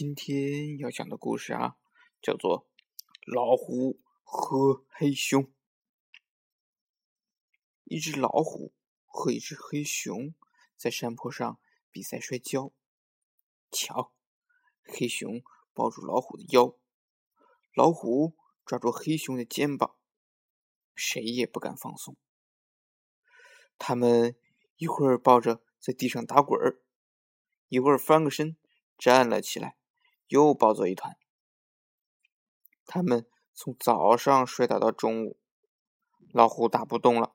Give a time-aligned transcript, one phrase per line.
[0.00, 1.76] 今天要讲的故事啊，
[2.22, 2.66] 叫做
[3.26, 5.44] 《老虎和黑熊》。
[7.84, 8.72] 一只老虎
[9.04, 10.34] 和一只黑熊
[10.74, 11.60] 在山坡上
[11.90, 12.72] 比赛摔跤。
[13.70, 14.14] 瞧，
[14.84, 15.42] 黑熊
[15.74, 16.78] 抱住老虎的腰，
[17.74, 19.98] 老虎抓住黑熊的肩膀，
[20.94, 22.16] 谁也不敢放松。
[23.76, 24.34] 他们
[24.78, 26.80] 一会儿抱着在地上打滚儿，
[27.68, 28.56] 一会儿翻个身
[28.96, 29.76] 站了起来。
[30.30, 31.18] 又抱作一团。
[32.86, 35.38] 他们从早上摔打到中午，
[36.32, 37.34] 老虎打不动了，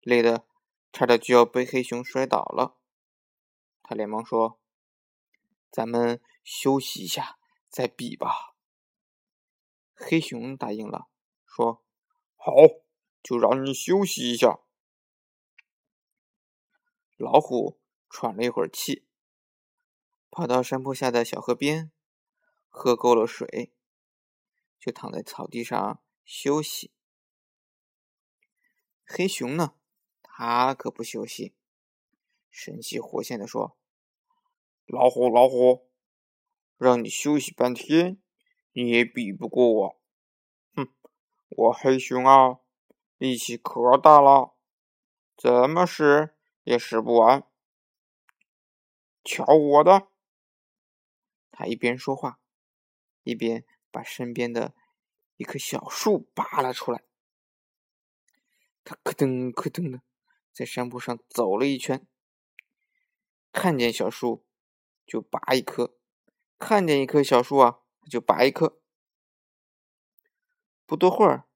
[0.00, 0.46] 累得
[0.92, 2.78] 差点就要被黑熊摔倒了。
[3.82, 4.60] 他连忙说
[5.70, 8.56] ：“咱们休息一下再比吧。”
[9.92, 11.08] 黑熊答应了，
[11.46, 11.84] 说
[12.36, 12.52] ：“好，
[13.22, 14.60] 就让你休息一下。”
[17.18, 19.06] 老虎喘了一会儿气。
[20.40, 21.92] 跑到山坡下的小河边，
[22.70, 23.74] 喝够了水，
[24.78, 26.94] 就躺在草地上休息。
[29.04, 29.74] 黑熊呢，
[30.22, 31.54] 他可不休息，
[32.48, 33.76] 神气活现的说
[34.88, 35.90] ：“老虎，老虎，
[36.78, 38.18] 让你休息半天，
[38.72, 40.00] 你也比不过我。
[40.74, 40.88] 哼，
[41.50, 42.60] 我黑熊啊，
[43.18, 44.54] 力气可大了，
[45.36, 47.46] 怎么使也使不完。
[49.22, 50.08] 瞧我的！”
[51.60, 52.40] 他一边说话，
[53.22, 54.74] 一边把身边的
[55.36, 57.04] 一棵小树拔了出来。
[58.82, 60.00] 他咯噔咯噔的
[60.54, 62.08] 在山坡上走了一圈，
[63.52, 64.46] 看见小树
[65.06, 65.98] 就拔一棵，
[66.58, 67.80] 看见一棵小树啊
[68.10, 68.80] 就拔一棵。
[70.86, 71.46] 不多会儿，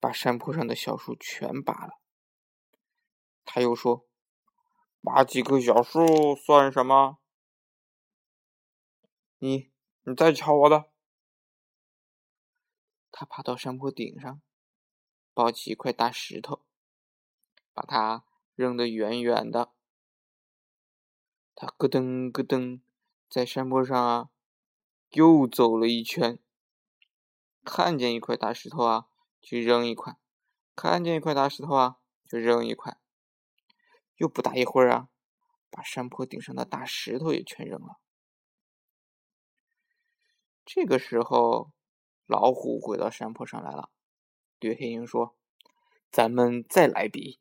[0.00, 2.00] 把山坡上的小树全拔了。
[3.44, 4.08] 他又说
[5.00, 7.18] ：“拔几棵小树算什么？”
[9.44, 9.70] 你，
[10.04, 10.90] 你再敲我的！
[13.12, 14.40] 他爬到山坡顶上，
[15.34, 16.64] 抱起一块大石头，
[17.74, 18.24] 把它
[18.54, 19.74] 扔得远远的。
[21.54, 22.80] 他咯噔咯噔
[23.28, 24.30] 在山坡上啊，
[25.10, 26.38] 又走了一圈。
[27.62, 29.10] 看见一块大石头啊，
[29.42, 30.14] 就扔一块；
[30.74, 32.98] 看见一块大石头啊，就扔一块。
[34.16, 35.10] 又不大一会儿啊，
[35.68, 38.00] 把山坡顶上的大石头也全扔了。
[40.66, 41.72] 这个时候，
[42.26, 43.90] 老虎回到山坡上来了，
[44.58, 45.36] 对黑熊说
[46.10, 47.38] ：“咱们再来比。”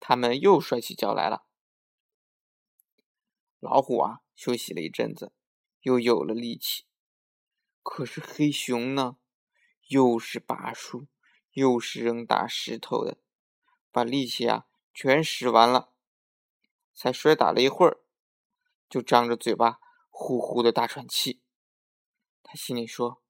[0.00, 1.46] 他们又摔起跤来了。
[3.60, 5.32] 老虎啊，休息了一阵子，
[5.82, 6.86] 又有了力气。
[7.82, 9.18] 可是黑熊呢，
[9.88, 11.06] 又是拔树，
[11.52, 13.18] 又是扔大石头的，
[13.92, 15.92] 把力气啊全使完了，
[16.92, 18.00] 才摔打了一会儿，
[18.88, 21.40] 就张着嘴巴呼呼的大喘气。
[22.52, 23.22] 他心里说：“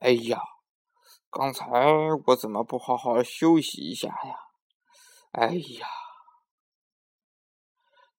[0.00, 0.40] 哎呀，
[1.28, 1.66] 刚才
[2.28, 4.38] 我怎么不好好休息一下呀？
[5.32, 5.86] 哎呀！”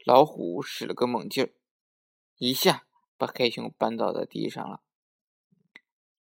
[0.06, 1.56] 老虎使了个猛劲儿，
[2.38, 2.85] 一下
[3.17, 4.83] 把黑熊绊倒在地上了。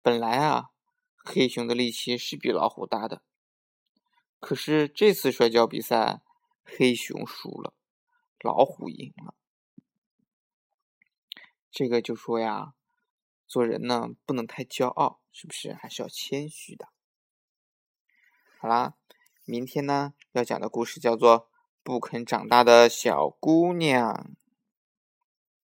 [0.02, 0.72] 本来啊，
[1.18, 3.22] 黑熊的力气是比老虎大的，
[4.40, 6.24] 可是这次摔跤比赛，
[6.64, 7.76] 黑熊输了，
[8.40, 9.36] 老虎赢了。
[11.70, 12.74] 这个就说呀。
[13.48, 15.74] 做人呢，不能太骄傲，是不是？
[15.74, 16.90] 还是要谦虚的。
[18.60, 18.96] 好啦，
[19.46, 21.40] 明天呢要讲的故事叫做
[21.84, 24.14] 《不肯长大的小姑娘》。